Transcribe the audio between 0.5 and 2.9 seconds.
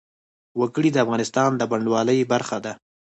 وګړي د افغانستان د بڼوالۍ برخه ده.